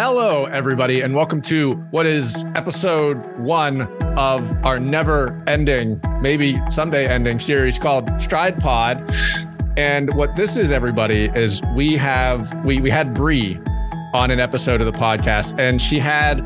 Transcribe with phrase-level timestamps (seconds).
[0.00, 3.82] Hello, everybody, and welcome to what is episode one
[4.16, 9.02] of our never ending, maybe someday ending series called Stride Pod.
[9.76, 13.58] And what this is, everybody, is we have we we had Bree
[14.14, 16.42] on an episode of the podcast, and she had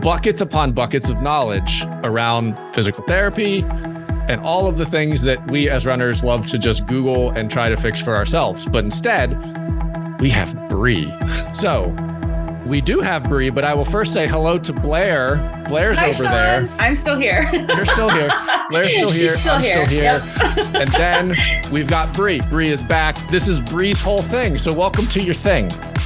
[0.00, 3.64] buckets upon buckets of knowledge around physical therapy
[4.28, 7.70] and all of the things that we as runners love to just Google and try
[7.70, 8.66] to fix for ourselves.
[8.66, 9.30] But instead,
[10.20, 11.12] we have Bree.
[11.54, 11.92] So
[12.68, 15.64] we do have Bree, but I will first say hello to Blair.
[15.68, 16.32] Blair's Hi, over Sean.
[16.32, 16.68] there.
[16.78, 17.48] I'm still here.
[17.52, 18.30] You're still here.
[18.70, 19.32] Blair's still here.
[19.32, 20.20] She's still I'm here.
[20.20, 20.82] still here.
[20.82, 21.34] And then
[21.72, 22.42] we've got Bree.
[22.50, 23.16] Bree is back.
[23.30, 24.58] This is Bree's whole thing.
[24.58, 25.70] So welcome to your thing.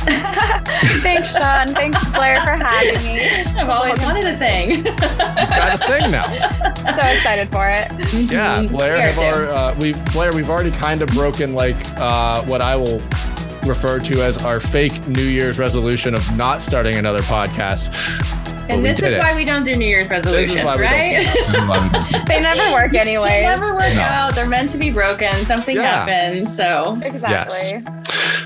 [1.03, 1.69] Thanks, Sean.
[1.69, 3.21] Thanks, Blair, for having me.
[3.61, 4.85] I've always wanted a thing.
[4.85, 6.25] Got a thing now.
[6.25, 8.31] So excited for it.
[8.31, 9.07] Yeah, Blair.
[9.09, 10.33] We've our, uh, we Blair.
[10.33, 13.01] We've already kind of broken like uh, what I will
[13.65, 17.91] refer to as our fake New Year's resolution of not starting another podcast.
[18.63, 19.19] But and this is it.
[19.19, 22.27] why we don't do New Year's resolutions, why we don't right?
[22.29, 23.29] They never work anyway.
[23.29, 24.01] they never work No.
[24.03, 24.35] out.
[24.35, 25.33] They're meant to be broken.
[25.39, 26.05] Something Yeah.
[26.05, 26.55] happens.
[26.57, 27.83] So Exactly.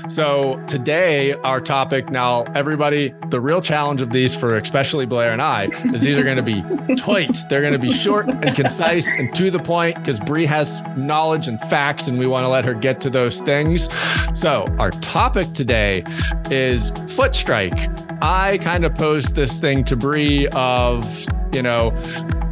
[0.09, 5.41] So today, our topic now, everybody, the real challenge of these for especially Blair and
[5.41, 6.63] I is these are going to be
[6.95, 7.37] tight.
[7.49, 11.49] They're going to be short and concise and to the point because Bree has knowledge
[11.49, 13.89] and facts, and we want to let her get to those things.
[14.33, 16.05] So our topic today
[16.49, 17.77] is foot strike.
[18.21, 21.91] I kind of posed this thing to Bree of, you know,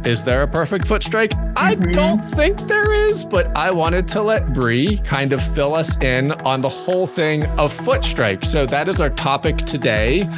[0.04, 1.32] is there a perfect foot strike?
[1.56, 1.92] I Mhm.
[1.92, 6.32] don't think there is, but I wanted to let Bree kind of fill us in
[6.32, 8.44] on the whole thing of foot strike.
[8.44, 10.28] So that is our topic today.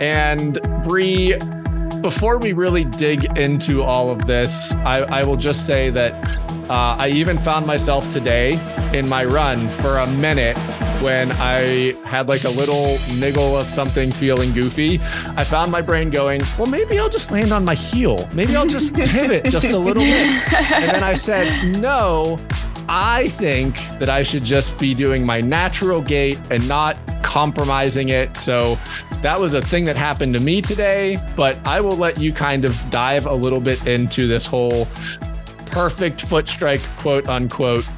[0.00, 1.36] And Bree,
[2.00, 6.14] before we really dig into all of this, I, I will just say that
[6.68, 8.58] uh, I even found myself today
[8.92, 10.56] in my run for a minute
[11.02, 15.00] when I had like a little niggle of something feeling goofy.
[15.36, 18.28] I found my brain going, well, maybe I'll just land on my heel.
[18.32, 20.52] Maybe I'll just pivot just a little bit.
[20.52, 22.38] And then I said, no,
[22.88, 28.36] I think that I should just be doing my natural gait and not compromising it.
[28.36, 28.78] So
[29.22, 32.64] that was a thing that happened to me today, but I will let you kind
[32.64, 34.86] of dive a little bit into this whole
[35.66, 37.88] perfect foot strike, quote unquote,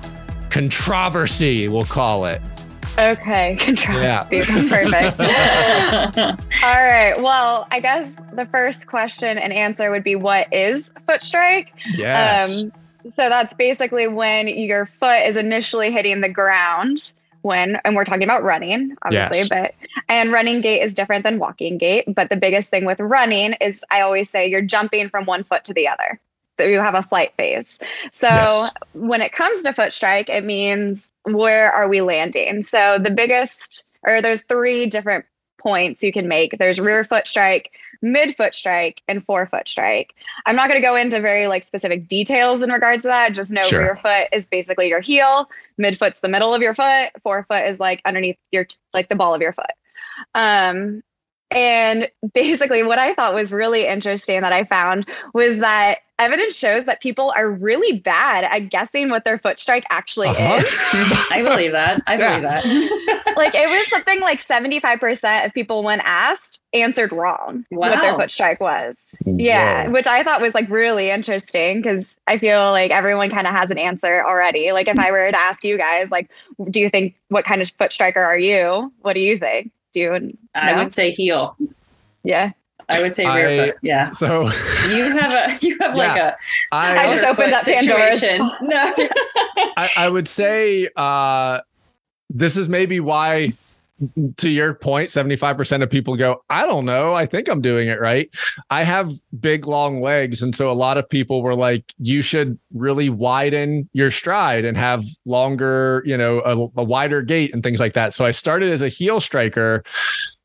[0.50, 2.40] controversy, we'll call it.
[2.98, 3.56] Okay.
[3.60, 4.42] Controversy.
[4.68, 5.20] Perfect.
[6.62, 7.14] All right.
[7.20, 11.72] Well, I guess the first question and answer would be what is foot strike?
[11.94, 12.62] Yes.
[12.62, 12.72] Um,
[13.10, 17.12] so that's basically when your foot is initially hitting the ground
[17.42, 19.48] when and we're talking about running obviously Yes.
[19.50, 19.74] but
[20.08, 23.84] and running gait is different than walking gait but the biggest thing with running is
[23.90, 26.18] i always say you're jumping from one foot to the other
[26.56, 27.78] so you have a flight phase
[28.10, 28.70] so Yes.
[28.94, 32.62] when it comes to foot strike it means where are we landing?
[32.62, 35.24] So the biggest or there's three different
[35.58, 36.58] points you can make.
[36.58, 40.14] There's rear foot strike mid foot strike and forefoot strike.
[40.44, 43.32] I'm not going to go into very like specific details in regards to that.
[43.34, 43.80] Just know Sure.
[43.80, 45.48] rear foot is basically your heel.
[45.78, 47.08] Mid foot's the middle of your foot.
[47.22, 49.72] Forefoot is like underneath your like the ball of your foot.
[50.34, 51.02] Um
[51.50, 56.84] and basically what i thought was really interesting that i found was that evidence shows
[56.84, 60.62] that people are really bad at guessing what their foot strike actually Uh-huh.
[60.64, 60.64] is
[61.32, 62.00] I believe that.
[62.06, 62.38] I Yeah.
[62.38, 63.34] believe that.
[63.36, 68.30] like it was something like 75% of people when asked answered wrong what their foot
[68.30, 69.90] strike was yeah Whoa.
[69.92, 73.70] which i thought was like really interesting because i feel like everyone kind of has
[73.70, 76.30] an answer already like if i were to ask you guys like
[76.70, 80.00] do you think what kind of foot striker are you what do you think do
[80.00, 80.78] you I know?
[80.78, 81.56] would say heel.
[82.24, 82.50] yeah
[82.86, 83.76] I would say I- rear foot.
[83.80, 84.10] Yeah.
[84.10, 84.42] So
[84.90, 85.32] You have
[85.62, 86.28] a you have like Yeah.
[86.28, 86.34] a
[86.72, 88.50] I I, just opened foot up Pandora's situation.
[88.60, 88.92] No.
[89.78, 91.60] I, I would say uh,
[92.28, 93.54] this is maybe why,
[94.36, 97.14] to your point, 75% of people go, I don't know.
[97.14, 98.28] I think I'm doing it right.
[98.70, 100.42] I have big, long legs.
[100.42, 104.76] And so a lot of people were like, you should really widen your stride and
[104.76, 108.14] have longer, you know, a, a wider gait and things like that.
[108.14, 109.84] So I started as a heel striker,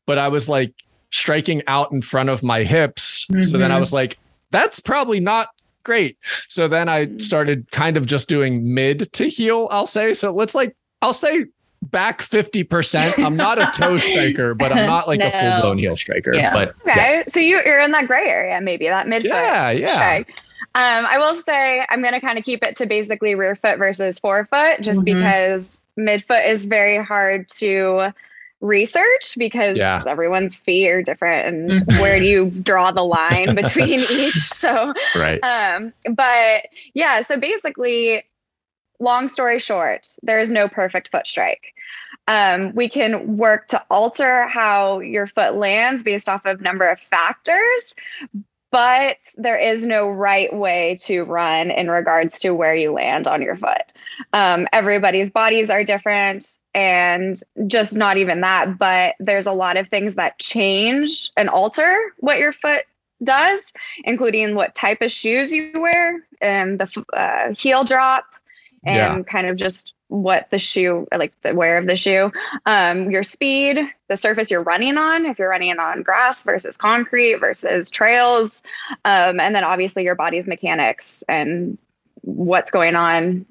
[0.06, 0.72] but I was like
[1.10, 3.26] striking out in front of my hips.
[3.42, 3.80] So then I Mhm.
[3.80, 4.16] was like,
[4.52, 5.48] that's probably not
[5.84, 6.16] great.
[6.48, 10.14] So then I started kind of just doing mid to heel, I'll say.
[10.14, 11.46] So let's like, I'll say
[11.82, 13.24] back 50%.
[13.24, 16.34] I'm not a toe striker, but I'm not like a full blown heel striker.
[16.34, 16.52] Yeah.
[16.52, 19.94] But okay so you, you're in that gray area maybe that midfoot yeah, yeah.
[19.94, 20.28] strike.
[20.74, 23.76] Um, I will say I'm going to kind of keep it to basically rear foot
[23.78, 25.04] versus forefoot, just Mhm.
[25.16, 28.12] because midfoot is very hard to
[28.60, 30.02] research because Yeah.
[30.06, 32.00] everyone's feet are different and Mhm.
[32.00, 35.40] where do you draw the line between each so Right.
[35.42, 38.22] um but yeah so basically
[39.00, 41.74] long story short there is no perfect foot strike
[42.28, 47.00] Um, we can work to alter how your foot lands based off of number of
[47.00, 47.94] factors,
[48.70, 53.42] but there is no right way to run in regards to where you land on
[53.42, 53.82] your foot.
[54.32, 59.88] Um, everybody's bodies are different, and just not even that, but there's a lot of
[59.88, 62.84] things that change and alter what your foot
[63.24, 63.60] does,
[64.04, 68.24] including what type of shoes you wear and the uh, heel drop,
[68.84, 69.22] and Yeah.
[69.22, 72.32] kind of just what the shoe, like the wear of the shoe,
[72.66, 73.78] um, your speed,
[74.08, 78.60] the surface you're running on, if you're running on grass versus concrete versus trails,
[79.04, 81.78] um, and then obviously your body's mechanics and
[82.22, 83.46] what's going on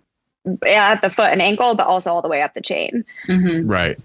[0.68, 3.06] at the foot and ankle, but also all the way up the chain.
[3.28, 3.64] Mhm.
[3.66, 3.98] Right.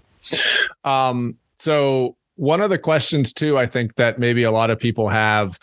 [0.85, 5.09] Um, so one of the questions too, I think that maybe a lot of people
[5.09, 5.59] have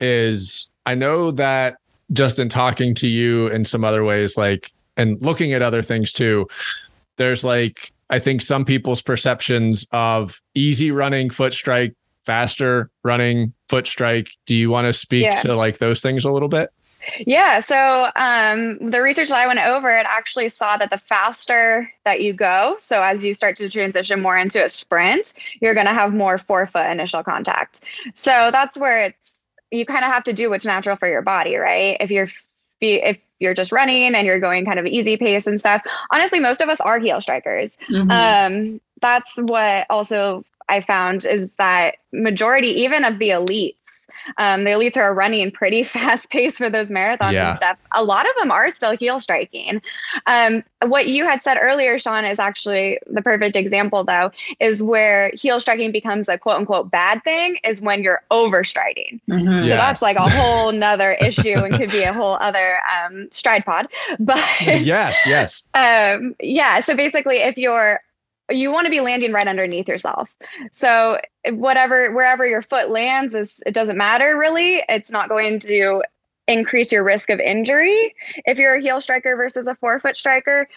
[0.00, 1.76] is I know that
[2.12, 6.12] just in talking to you in some other ways, like and looking at other things
[6.12, 6.46] too,
[7.16, 11.94] there's like I think some people's perceptions of easy running foot strike,
[12.24, 14.28] faster running foot strike.
[14.46, 15.34] Do you want to speak Yeah.
[15.42, 16.70] to like those things a little bit?
[17.18, 17.60] Yeah.
[17.60, 22.20] So um, the research that I went over, it actually saw that the faster that
[22.20, 25.94] you go, so as you start to transition more into a sprint, you're going to
[25.94, 27.80] have more forefoot initial contact.
[28.14, 29.38] So that's where it's
[29.70, 31.96] you kind of have to do what's natural for your body, right?
[32.00, 32.28] If you're
[32.80, 36.60] if you're just running and you're going kind of easy pace and stuff, honestly, most
[36.60, 37.76] of us are heel strikers.
[37.88, 38.10] Mhm.
[38.10, 43.74] Um, that's what also I found is that majority, even of the elites,
[44.38, 47.48] um, the elites are running pretty fast pace for those marathons Yeah.
[47.48, 47.78] and stuff.
[47.92, 49.80] A lot of them are still heel striking.
[50.26, 54.30] Um, what you had said earlier, Sean, is actually the perfect example, though,
[54.60, 59.20] is where heel striking becomes a quote unquote bad thing is when you're overstriding.
[59.28, 59.64] Mhm.
[59.64, 63.64] So that's like a whole nother issue and could be a whole other um, stride
[63.64, 63.88] pod.
[64.18, 65.62] But yes, yes.
[65.74, 68.00] um yeah so basically if you're
[68.50, 70.34] you want to be landing right underneath yourself.
[70.72, 74.82] So whatever wherever your foot lands is it doesn't matter really.
[74.88, 76.02] It's not going to
[76.48, 78.14] increase your risk of injury
[78.44, 80.68] if you're a heel striker versus a forefoot striker.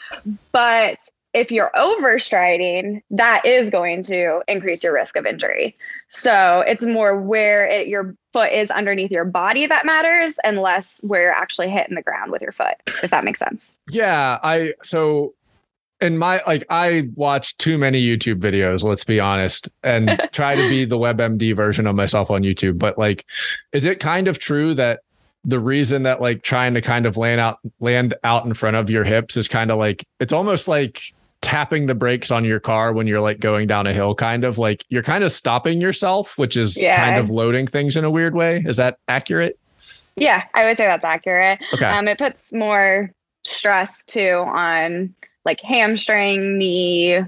[0.51, 0.97] But
[1.33, 5.77] if you're overstriding that is going to increase your risk of injury.
[6.07, 10.99] So it's more where it, your foot is underneath your body that matters and less
[11.01, 13.75] where you're actually hitting the ground with your foot if that makes sense.
[13.89, 15.35] Yeah, I so
[16.01, 20.69] in my like I watch too many YouTube videos, let's be honest, and try to
[20.69, 22.77] be the WebMD version of myself on YouTube.
[22.79, 23.25] But like,
[23.73, 25.01] is it kind of true that
[25.45, 28.89] the reason that like trying to kind of land out land out in front of
[28.89, 31.01] your hips is kind of like it's almost like
[31.41, 34.57] tapping the brakes on your car when you're like going down a hill, kind of
[34.57, 36.97] like you're kind of stopping yourself, which is Yeah.
[36.97, 38.61] kind of loading things in a weird way.
[38.65, 39.57] Is that accurate?
[40.17, 41.59] Yeah, I would say that's accurate.
[41.73, 41.85] Okay.
[41.85, 43.09] Um, it puts more
[43.45, 45.15] stress too on
[45.45, 47.19] like hamstring, knee,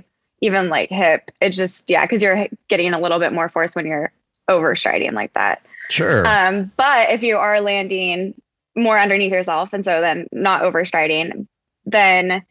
[0.42, 1.32] even like hip.
[1.42, 4.12] It just yeah, because you're getting a little bit more force when you're
[4.50, 5.66] overstriding like that.
[5.90, 6.26] sure.
[6.26, 8.34] Um, but if you are landing
[8.76, 11.48] more underneath yourself, and so then not overstriding,
[11.86, 12.44] then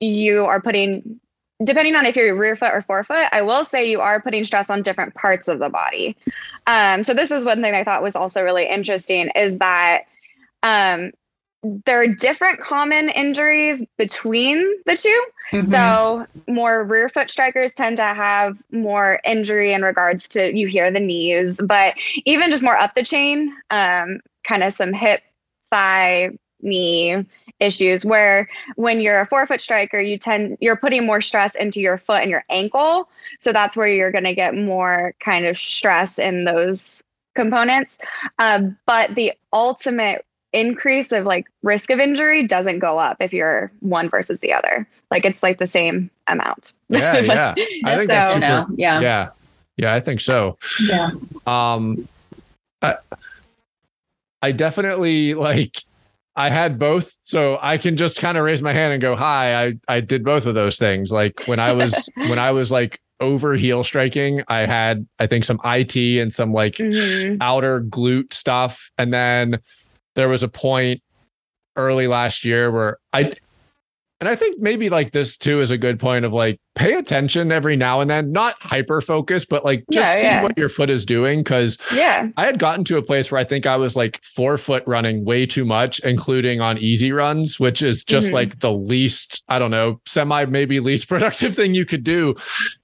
[0.00, 1.20] you are putting
[1.62, 4.70] depending on if you're rear foot or forefoot, I will say you are putting stress
[4.70, 6.16] on different parts of the body.
[6.66, 10.04] Um, so this is one thing I thought was also really interesting is that
[10.62, 11.12] um,
[11.62, 15.66] there are different common injuries between the 2 Mhm.
[15.66, 20.90] So more rear foot strikers tend to have more injury in regards to you hear
[20.90, 25.22] the knees, but even just more up the chain, um, kind of some hip,
[25.70, 26.30] thigh,
[26.62, 27.24] knee
[27.58, 31.98] issues where when you're a forefoot striker, you tend you're putting more stress into your
[31.98, 33.08] foot and your ankle.
[33.38, 37.02] So that's where you're gonna get more kind of stress in those
[37.34, 37.98] components.
[38.38, 43.70] Um, but the ultimate increase of like risk of injury doesn't go up if you're
[43.80, 44.86] one versus the other.
[45.10, 46.72] Like it's like the same amount.
[46.88, 47.54] yeah, Like, yeah.
[47.84, 48.40] I think that's so- super.
[48.46, 49.00] no, yeah.
[49.00, 49.28] Yeah.
[49.76, 50.58] Yeah, I think so.
[50.80, 51.10] Yeah.
[51.46, 52.08] Um
[52.82, 52.96] I,
[54.42, 55.78] I definitely like
[56.36, 59.66] I had both so I can just kind of raise my hand and go hi
[59.66, 63.00] I I did both of those things like when I was when I was like
[63.20, 67.36] over heel striking I had I think some IT and some like Mhm.
[67.40, 69.58] outer glute stuff and then
[70.20, 71.02] there was a point
[71.76, 73.32] early last year where I
[74.20, 77.50] and I think maybe like this too is a good point of like pay attention
[77.50, 80.42] every now and then, not hyper focus, but like just Yeah, see yeah.
[80.42, 81.42] what your foot is doing.
[81.42, 82.28] Cause Yeah.
[82.36, 85.46] I had gotten to a place where I think I was like forefoot running way
[85.46, 88.32] too much, including on easy runs, which is just Mhm.
[88.34, 92.34] like the least, I don't know, semi maybe least productive thing you could do.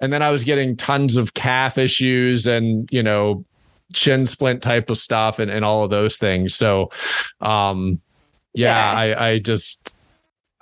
[0.01, 3.45] And then I was getting tons of calf issues and, you know,
[3.95, 6.55] shin splint type of stuff and, and all of those things.
[6.55, 6.91] So
[7.41, 8.01] um
[8.55, 8.99] yeah, Yeah.
[8.99, 9.95] I I just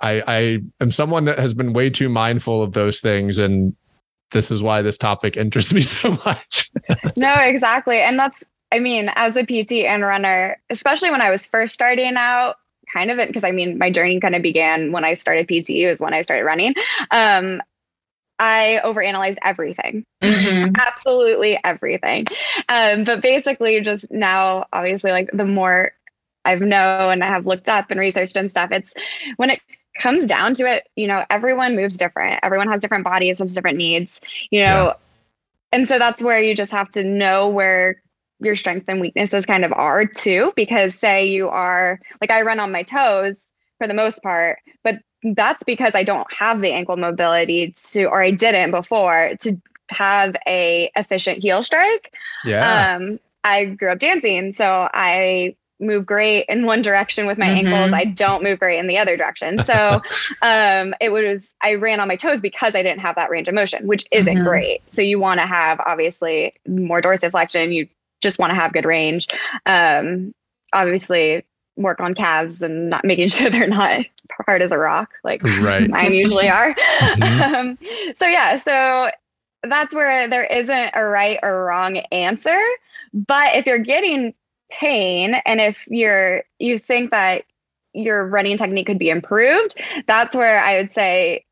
[0.01, 3.39] I, I am someone that has been way too mindful of those things.
[3.39, 3.75] And
[4.31, 6.71] this is why this topic interests me so much.
[7.17, 7.99] no, exactly.
[7.99, 12.15] And that's, I mean, as a PT and runner, especially when I was first starting
[12.17, 12.55] out,
[12.91, 15.87] kind of it, because I mean, my journey kind of began when I started PT,
[15.87, 16.75] was when I started running.
[17.11, 17.61] Um,
[18.39, 20.73] I overanalyzed everything, mm-hmm.
[20.79, 22.25] absolutely everything.
[22.67, 25.91] Um, but basically, just now, obviously, like the more
[26.43, 28.93] I've known and I have looked up and researched and stuff, it's
[29.37, 29.61] when it
[29.97, 32.39] comes down to it, you know, everyone moves different.
[32.43, 34.85] Everyone has different bodies, has different needs, you know.
[34.85, 34.93] Yeah.
[35.71, 38.01] And so that's where you just have to know where
[38.39, 40.51] your strengths and weaknesses kind of are too.
[40.55, 44.99] Because say you are like I run on my toes for the most part, but
[45.33, 50.35] that's because I don't have the ankle mobility to, or I didn't before to have
[50.47, 52.13] a efficient heel strike.
[52.43, 52.95] Yeah.
[52.95, 57.67] Um, I grew up dancing, so I move great in one direction with my mm-hmm.
[57.67, 57.93] ankles.
[57.93, 59.61] I don't move great in the other direction.
[59.61, 60.01] So
[60.41, 63.55] um, it was, I ran on my toes because I didn't have that range of
[63.55, 64.47] motion, which isn't mm-hmm.
[64.47, 64.89] great.
[64.89, 67.73] So you want to have obviously more dorsiflexion.
[67.73, 67.87] You
[68.21, 69.27] just want to have good range.
[69.65, 70.33] Um,
[70.73, 71.43] obviously,
[71.75, 74.05] work on calves and not making sure they're not
[74.45, 75.89] hard as a rock, like right.
[75.89, 76.73] mine usually are.
[76.73, 77.55] Mm-hmm.
[77.55, 77.77] Um,
[78.15, 79.09] so yeah, so
[79.63, 82.59] that's where there isn't a right or wrong answer.
[83.13, 84.33] But if you're getting
[84.71, 87.43] pain and if you're you think that
[87.93, 91.45] your running technique could be improved, that's where I would say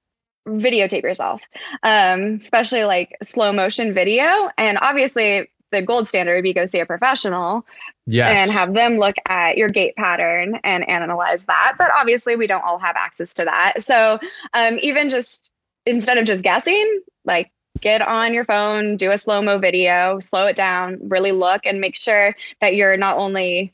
[0.47, 1.41] videotape yourself,
[1.83, 4.49] um, especially like slow motion video.
[4.57, 7.65] And obviously, the gold standard would be go see a professional
[8.05, 8.39] yes.
[8.39, 11.75] and have them look at your gait pattern and analyze that.
[11.77, 13.81] But obviously, we don't all have access to that.
[13.83, 14.19] So
[14.53, 15.51] um, even just
[15.85, 17.51] instead of just guessing, like
[17.81, 21.81] get on your phone, do a slow mo video, slow it down, really look and
[21.81, 23.73] make sure that you're not only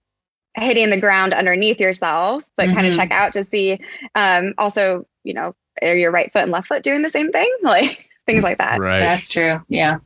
[0.56, 2.76] hitting the ground underneath yourself, but mm-hmm.
[2.76, 3.80] kind of check out to see
[4.16, 7.54] um, also, you know, are your right foot and left foot doing the same thing?
[7.62, 8.80] Like things like that.
[8.80, 9.00] Right.
[9.00, 9.62] That's true.
[9.70, 9.98] Yeah.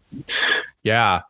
[0.84, 1.22] Yeah.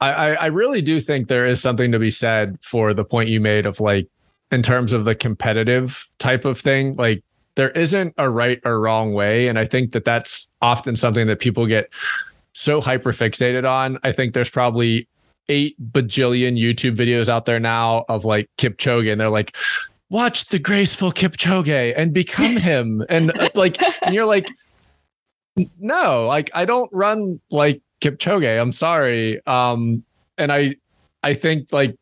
[0.00, 3.38] I, I really do think there is something to be said for the point you
[3.38, 4.08] made of like
[4.50, 7.22] in terms of the competitive type of thing like
[7.56, 11.38] there isn't a right or wrong way and i think that that's often something that
[11.38, 11.90] people get
[12.52, 13.98] so hyper fixated on.
[14.02, 15.08] I think there's probably
[15.48, 19.56] eight bajillion youtube videos out there now of like kipchoge and they're like
[20.08, 23.04] watch the graceful kipchoge and become him.
[23.08, 24.48] And uh, like and you're like
[25.78, 28.60] no like i don't run like Kipchoge.
[28.60, 29.44] I'm sorry.
[29.46, 30.04] Um,
[30.38, 30.76] and I,
[31.22, 31.96] I think like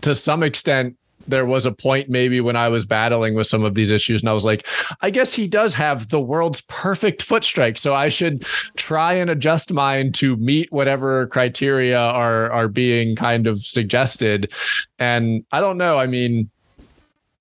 [0.00, 0.96] to some extent
[1.28, 4.28] there was a point maybe when I was battling with some of these issues, and
[4.28, 4.66] I was like,
[5.00, 8.44] I guess he does have the world's perfect foot strike, so I should
[8.76, 14.52] try and adjust mine to meet whatever criteria are are being kind of suggested.
[14.98, 15.98] And I don't know.
[15.98, 16.50] I mean,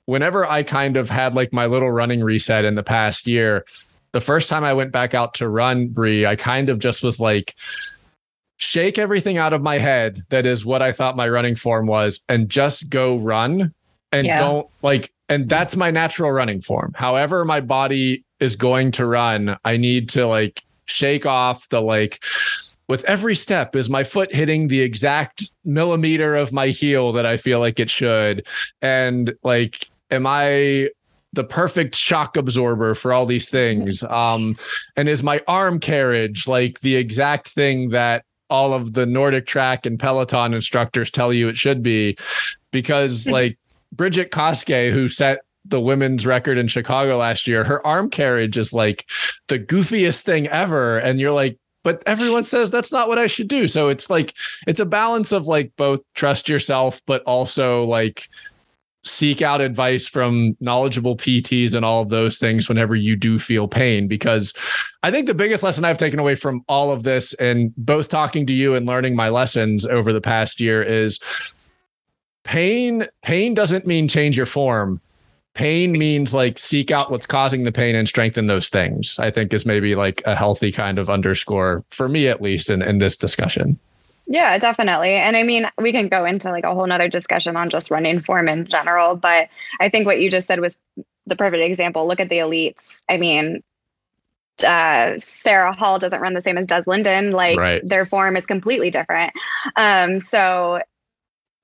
[0.05, 3.65] whenever I kind of had like my little running reset in the past year,
[4.11, 7.19] the first time I went back out to run, Bree, I kind of just was
[7.19, 7.55] like
[8.61, 12.21] shake everything out of my head that is what I thought my running form was
[12.29, 13.73] and just go run
[14.11, 14.37] and yeah.
[14.37, 16.91] don't like and that's my natural running form.
[16.95, 22.23] However my body is going to run, I need to like shake off the like
[22.87, 27.37] with every step is my foot hitting the exact millimeter of my heel that I
[27.37, 28.45] feel like it should
[28.81, 30.89] and like am I
[31.33, 34.57] the perfect shock absorber for all these things um
[34.97, 39.99] and is my arm carriage like the exact thing that all of the NordicTrack and
[39.99, 42.17] Peloton instructors tell you it should be,
[42.71, 43.31] because hmm.
[43.31, 43.57] like
[43.91, 48.73] Brigid Kosgei, who set the women's record in Chicago last year, her arm carriage is
[48.73, 49.07] like
[49.47, 50.97] the goofiest thing ever.
[50.97, 53.67] And you're like, but everyone says that's not what I should do.
[53.67, 54.35] So it's like,
[54.67, 58.27] it's a balance of like both trust yourself, but also like
[59.03, 63.67] seek out advice from knowledgeable PTs and all of those things whenever you do feel
[63.67, 64.07] pain.
[64.07, 64.53] Because
[65.03, 68.45] I think the biggest lesson I've taken away from all of this and both talking
[68.47, 71.19] to you and learning my lessons over the past year is
[72.43, 75.01] pain, pain doesn't mean change your form.
[75.53, 79.19] Pain means like seek out what's causing the pain and strengthen those things.
[79.19, 82.81] I think is maybe like a healthy kind of underscore for me, at least in,
[82.81, 83.77] in this discussion.
[84.27, 85.15] Yeah, definitely.
[85.15, 88.19] And I mean, we can go into like a whole nother discussion on just running
[88.19, 89.49] form in general, but
[89.79, 90.77] I think what you just said was
[91.25, 92.07] the perfect example.
[92.07, 92.99] Look at the elites.
[93.09, 93.63] I mean,
[94.63, 97.31] uh, Sarah Hall doesn't run the same as Des Linden.
[97.31, 97.87] Like right.
[97.87, 99.33] their form is completely different.
[99.75, 100.81] Um, so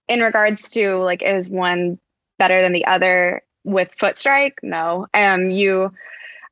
[0.07, 1.99] in regards to like, is one
[2.39, 4.59] better than the other with foot strike?
[4.63, 5.07] No.
[5.13, 5.93] Um, you,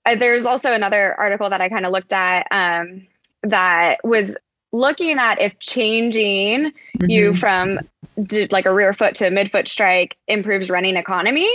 [0.06, 3.08] uh, there's also another article that I kind of looked at, um,
[3.44, 4.38] that was
[4.76, 7.10] looking at if changing mm-hmm.
[7.10, 7.80] you from
[8.52, 11.50] like a rear foot to a midfoot strike improves running economy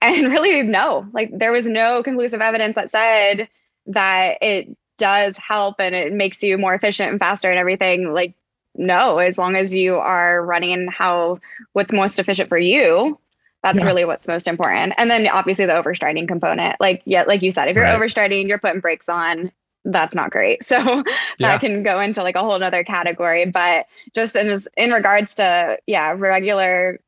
[0.00, 3.48] and really, no, like there was no conclusive evidence that said
[3.86, 8.12] that it does help and it makes you more efficient and faster and everything.
[8.12, 8.34] Like,
[8.74, 11.40] no, as long as you are running how
[11.72, 13.18] what's most efficient for you,
[13.62, 13.86] that's Yeah.
[13.86, 14.94] really what's most important.
[14.98, 16.80] And then obviously the overstriding component.
[16.80, 17.98] Like, yeah, like you said, if you're Right.
[17.98, 19.50] overstriding, you're putting brakes on.
[19.84, 20.62] That's not great.
[20.64, 21.06] So that
[21.38, 21.58] Yeah.
[21.60, 23.46] can go into like a whole nother category.
[23.46, 27.00] But just in in regards to yeah, regular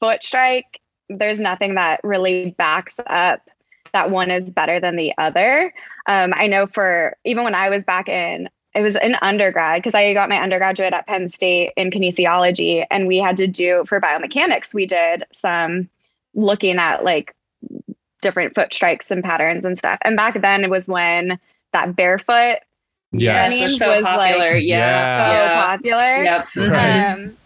[0.00, 3.48] foot strike, there's nothing that really backs up
[3.92, 5.72] that one is better than the other.
[6.06, 9.94] Um, I know for even when I was back in, it was in undergrad because
[9.94, 14.00] I got my undergraduate at Penn State in kinesiology, and we had to do for
[14.00, 15.88] biomechanics, we did some
[16.34, 17.34] looking at like
[18.20, 19.98] different foot strikes and patterns and stuff.
[20.02, 21.38] And back then it was when
[21.76, 22.58] that barefoot
[23.12, 23.50] Yes.
[23.50, 24.56] Running it's so was, like, popular.
[24.56, 24.78] Yeah.
[24.78, 25.24] yeah.
[25.24, 25.66] so Yeah.
[25.66, 26.22] popular.
[26.24, 26.46] Yep.
[26.72, 27.12] Right.
[27.12, 27.36] Um,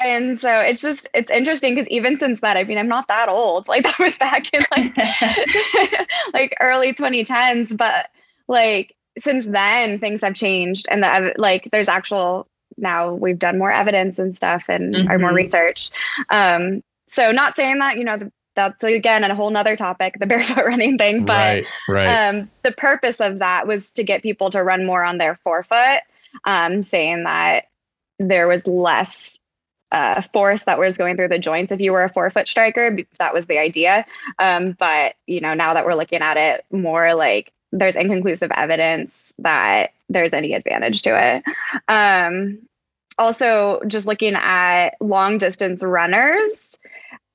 [0.00, 3.28] and so it's just it's interesting because even since that, I mean, I'm not that
[3.28, 3.66] old.
[3.68, 4.96] Like that was back in like
[6.32, 8.08] like early 2010s, but
[8.46, 13.72] like since then things have changed, and the like there's actual now we've done more
[13.72, 15.90] evidence and stuff and are more research.
[16.30, 20.26] Um, so not saying that you know the, that's again a whole nother topic, the
[20.26, 22.28] barefoot running thing, but right, right.
[22.28, 26.00] um, the purpose of that was to get people to run more on their forefoot,
[26.44, 27.68] um, saying that
[28.18, 29.38] there was less
[29.92, 32.98] uh, force that was going through the joints if you were a forefoot striker.
[33.20, 34.04] That was the idea.
[34.40, 39.32] Um, but you know, now that we're looking at it more like there's inconclusive evidence
[39.38, 41.44] that there's any advantage to it.
[41.86, 42.58] Um,
[43.18, 46.76] also, just looking at long distance runners,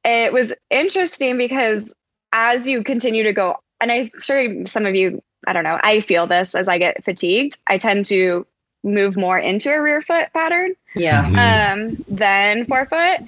[0.04, 1.94] it was interesting because
[2.32, 6.00] as you continue to go, and I'm sure some of you, I don't know, I
[6.00, 7.58] feel this as I get fatigued.
[7.68, 8.46] I tend to
[8.84, 11.24] move more into a rear foot pattern yeah.
[11.26, 11.90] Mhm.
[11.98, 13.20] um, than forefoot.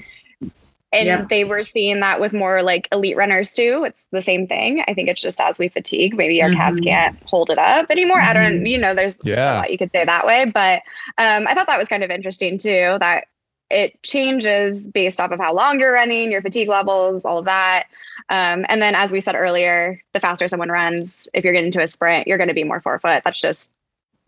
[0.91, 1.25] And Yeah.
[1.29, 3.83] they were seeing that with more like elite runners too.
[3.85, 4.83] It's the same thing.
[4.87, 6.85] I think it's just as we fatigue, maybe our calves Mhm.
[6.85, 8.21] can't hold it up anymore.
[8.21, 9.53] I don't, you know, there's a yeah.
[9.59, 10.45] lot you could say that way.
[10.45, 10.83] But
[11.17, 13.25] um, I thought that was kind of interesting too, that
[13.69, 17.85] it changes based off of how long you're running, your fatigue levels, all of that.
[18.29, 21.81] Um, and then, as we said earlier, the faster someone runs, if you're getting into
[21.81, 23.23] a sprint, you're going to be more forefoot.
[23.23, 23.71] That's just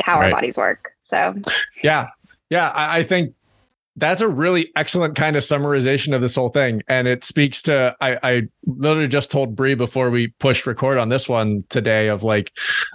[0.02, 0.26] how Right.
[0.26, 0.94] our bodies work.
[1.04, 1.36] So,
[1.84, 2.10] Yeah.
[2.50, 2.70] Yeah.
[2.70, 3.34] I, I think
[4.00, 6.84] that's a really excellent kind of summarization of this whole thing.
[6.88, 11.10] And it speaks to I, I literally just told Bree before we pushed record on
[11.10, 12.52] this one today of like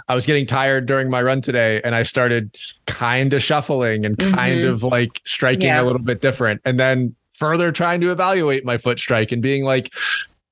[0.08, 4.16] I was getting tired during my run today and I started kind of shuffling and
[4.16, 4.68] kind Mhm.
[4.68, 5.82] of like striking Yeah.
[5.82, 6.60] a little bit different.
[6.64, 9.92] And then further trying to evaluate my foot strike and being like,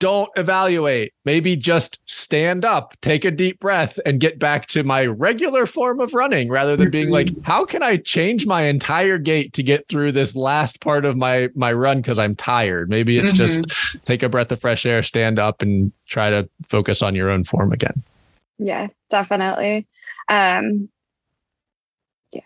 [0.01, 1.13] don't evaluate.
[1.25, 6.01] Maybe just stand up, take a deep breath, and get back to my regular form
[6.01, 9.87] of running rather than being like, how can I change my entire gait to get
[9.89, 12.89] through this last part of my my run because I'm tired?
[12.89, 13.65] Maybe it's just
[14.05, 17.45] take a breath of fresh air, stand up, and try to focus on your own
[17.45, 18.03] form again.
[18.59, 19.87] yeah, definitely.
[20.29, 20.89] Um,
[22.33, 22.41] yeah.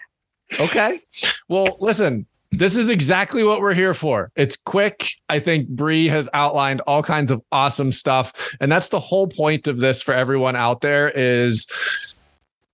[0.61, 1.01] Okay.
[1.49, 2.27] Well, listen,
[2.59, 4.31] this is exactly what we're here for.
[4.37, 5.09] It's quick.
[5.29, 8.33] I think Bree has outlined all kinds of awesome stuff.
[8.61, 11.67] And that's the whole point of this for everyone out there is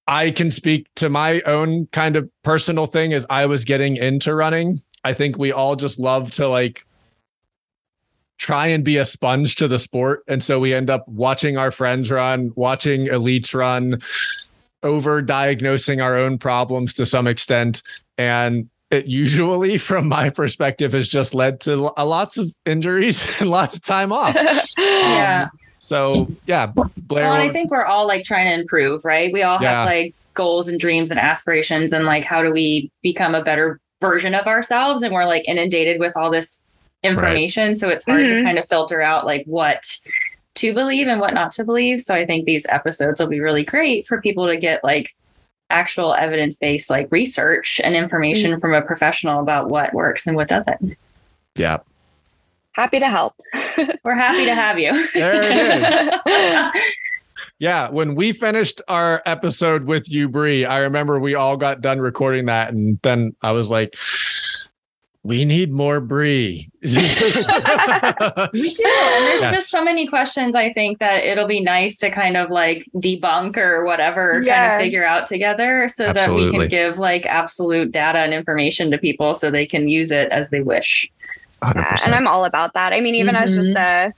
[0.07, 4.35] I can speak to my own kind of personal thing as I was getting into
[4.35, 4.81] running.
[5.05, 6.85] I think we all just love to like
[8.39, 10.25] try and be a sponge to the sport.
[10.27, 14.01] And so we end up watching our friends run, watching elites run,
[14.83, 17.83] over diagnosing our own problems to some extent.
[18.17, 23.51] And it usually, from my perspective, has just led to lo- lots of injuries and
[23.51, 24.37] lots of time off.
[24.79, 25.49] Yeah.
[25.53, 27.25] Um, so, yeah, Blair.
[27.25, 29.33] Well, I think we're all like trying to improve, right?
[29.33, 29.71] We all Yeah.
[29.81, 33.81] have like goals and dreams and aspirations, and like how do we become a better
[34.01, 35.03] version of ourselves?
[35.03, 36.59] And we're like inundated with all this
[37.03, 38.45] information, so it's hard to Mhm.
[38.45, 39.83] kind of filter out like what
[40.57, 42.01] to believe and what not to believe.
[42.03, 45.15] So I think these episodes will be really great for people to get like
[45.71, 48.61] actual evidence based like research and information mm.
[48.61, 50.97] from a professional about what works and what doesn't.
[51.57, 51.79] yeah.
[52.73, 53.35] Happy to help.
[54.05, 55.09] We're happy to have you.
[55.13, 56.83] There it is.
[57.61, 62.01] Yeah, when we finished our episode with you, Bree, I remember we all got done
[62.01, 63.97] recording that, and then I was like,
[65.23, 68.85] "We need more Bree." We do.
[68.85, 69.53] And there's Yes.
[69.55, 73.57] just so many questions I think that it'll be nice to kind of like debunk
[73.57, 78.19] or whatever kind of figure out together so that we can give like absolute data
[78.21, 81.11] and information to people so they can use it as they wish.
[81.63, 82.07] Yeah, 100%.
[82.07, 82.93] and I'm all about that.
[82.93, 84.13] I mean, even as just a,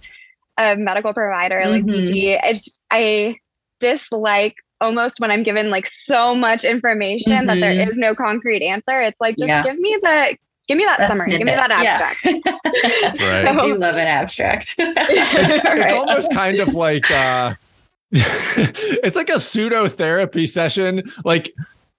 [0.59, 2.07] a medical provider, like Mhm.
[2.07, 3.37] PT, it's, I
[3.81, 7.89] dislike almost when I'm given like so much information that there Mhm.
[7.89, 9.01] is no concrete answer.
[9.03, 9.63] It's like just Yeah.
[9.65, 10.37] give me the
[10.69, 11.31] Give me that A summary.
[11.33, 11.69] Give me snippet.
[11.69, 12.11] that Yeah.
[12.11, 13.21] abstract.
[13.21, 13.47] Right.
[13.47, 14.75] I do love an abstract.
[14.79, 15.93] it's Right.
[15.93, 17.55] almost kind of like uh
[18.13, 21.51] it's like a pseudo therapy session like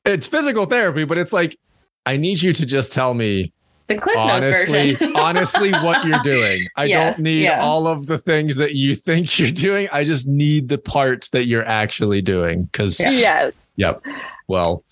[0.05, 1.57] it's physical therapy but it's like
[2.05, 3.51] i need you to just tell me
[3.87, 5.13] the Cliff Notes honestly version.
[5.17, 7.63] honestly what you're doing i Yes, don't need yeah.
[7.63, 11.47] all of the things that you think you're doing i just need the parts that
[11.47, 13.09] you're actually doing because Yeah.
[13.09, 13.53] yes.
[13.77, 14.03] Yep.
[14.47, 14.83] Well,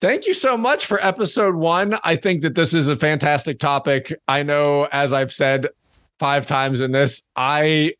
[0.00, 1.98] thank you so much for episode one.
[2.04, 4.12] I think that this is a fantastic topic.
[4.26, 5.68] I know, as I've said
[6.18, 7.94] five times in this, I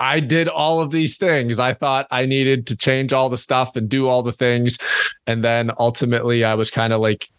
[0.00, 1.58] I did all of these things.
[1.58, 4.76] I thought I needed to change all the stuff and do all the things.
[5.26, 7.30] And then ultimately I was kind of like,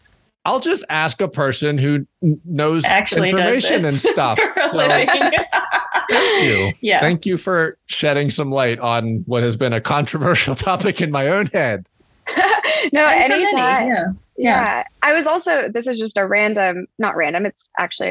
[0.44, 2.06] I'll just ask a person who
[2.44, 4.38] knows Actually information and stuff.
[4.70, 6.72] So thank you.
[6.80, 7.00] Yeah.
[7.00, 11.28] Thank you for shedding some light on what has been a controversial topic in my
[11.28, 11.86] own head.
[12.92, 13.88] no, And many, anytime.
[13.88, 14.04] yeah.
[14.36, 14.82] Yeah.
[15.02, 18.10] I was also, this is just a random, not random, it's actually,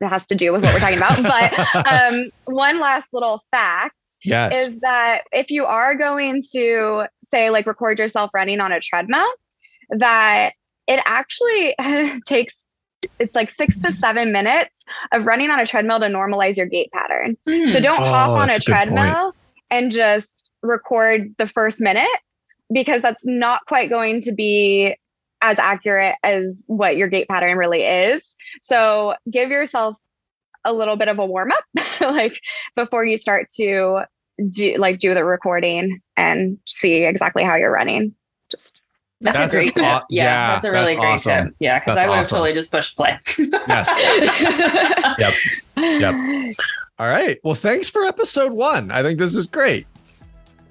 [0.00, 1.22] it has to do with what we're talking about.
[1.22, 3.94] But um, one last little fact
[4.24, 4.54] Yes.
[4.68, 9.26] is that if you are going to say, like, record yourself running on a treadmill,
[9.90, 10.50] that
[10.86, 11.74] it actually
[12.26, 12.64] takes,
[13.18, 14.74] it's like six to seven minutes
[15.12, 17.36] of running on a treadmill to normalize your gait pattern.
[17.68, 17.80] So Hmm.
[17.82, 18.86] don't hop Oh, on a that's a point.
[18.92, 19.32] treadmill
[19.70, 22.08] and just record the first minute
[22.72, 24.96] because that's not quite going to be
[25.42, 28.34] as accurate as what your gait pattern really is.
[28.62, 29.96] So give yourself
[30.64, 31.64] a little bit of a warm up
[32.00, 32.40] like
[32.76, 34.02] before you start to
[34.50, 38.14] do like do the recording and see exactly how you're running.
[38.50, 38.80] Just
[39.22, 39.84] That's, That's a an great tip.
[39.84, 41.46] aw- yeah, yeah, that's a really that's great awesome.
[41.48, 41.56] tip.
[41.60, 42.36] Yeah, because I would have awesome.
[42.36, 43.18] totally just pushed play.
[43.38, 43.88] yes.
[45.18, 45.34] Yep.
[45.76, 46.14] Yep.
[46.98, 47.38] All right.
[47.44, 48.90] Well, thanks for episode one.
[48.90, 49.86] I think this is great.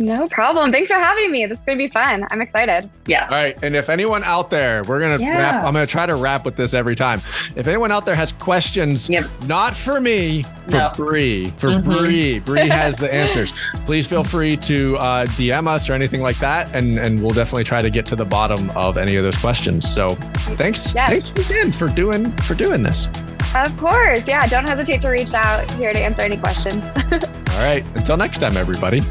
[0.01, 0.71] No problem.
[0.71, 1.45] Thanks for having me.
[1.45, 2.25] This is going to be fun.
[2.31, 2.89] I'm excited.
[3.05, 3.23] Yeah.
[3.25, 3.51] All right.
[3.61, 5.37] And if anyone out there, we're going to Yeah.
[5.37, 7.19] wrap, I'm going to try to wrap with this every time.
[7.57, 9.25] If anyone out there has questions, Yep.
[9.47, 10.91] not for me, for No.
[10.95, 11.83] Bree, for Mhm.
[11.83, 13.51] Bree, Bree has the answers.
[13.85, 16.73] Please feel free to uh, DM us or anything like that.
[16.73, 19.91] And, and we'll definitely try to get to the bottom of any of those questions.
[19.93, 20.11] So
[20.55, 20.95] thanks.
[20.95, 21.29] Yes.
[21.31, 23.09] Thanks again for doing, for doing this.
[23.53, 24.25] Of course.
[24.29, 24.45] Yeah.
[24.47, 26.83] Don't hesitate to reach out here to answer any questions.
[27.11, 27.83] All right.
[27.95, 29.03] Until next time, everybody.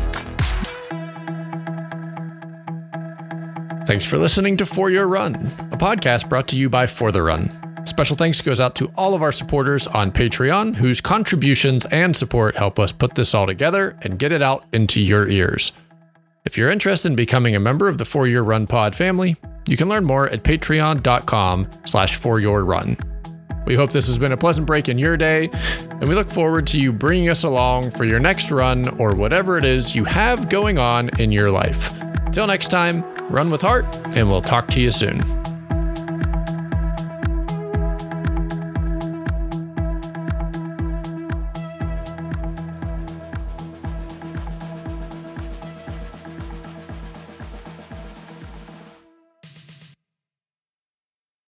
[3.89, 5.35] Thanks for listening to For Your Run,
[5.73, 7.51] a podcast brought to you by For the Run.
[7.87, 12.55] Special thanks goes out to all of our supporters on Patreon, whose contributions and support
[12.55, 15.73] help us put this all together and get it out into your ears.
[16.45, 19.79] If you're interested in becoming a member of the For Your Run pod family, you
[19.79, 22.99] can learn more at patreon.com slash for your run.
[23.65, 25.49] We hope this has been a pleasant break in your day,
[25.93, 29.57] and we look forward to you bringing us along for your next run or whatever
[29.57, 31.91] it is you have going on in your life.
[32.33, 35.23] Till next time, run with heart, and we'll talk to you soon.